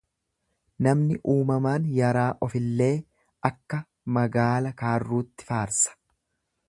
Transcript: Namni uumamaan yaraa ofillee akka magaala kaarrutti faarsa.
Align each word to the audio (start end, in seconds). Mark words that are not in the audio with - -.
Namni 0.85 1.17
uumamaan 1.33 1.85
yaraa 1.97 2.31
ofillee 2.47 2.89
akka 3.51 3.83
magaala 4.17 4.73
kaarrutti 4.85 5.51
faarsa. 5.53 5.97